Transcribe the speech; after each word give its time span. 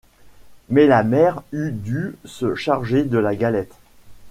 Mais 0.69 0.87
la 0.87 1.03
mère 1.03 1.43
eût 1.51 1.69
dû 1.69 2.15
se 2.25 2.55
charger 2.55 3.03
de 3.03 3.19
la 3.19 3.35
galette. 3.35 3.75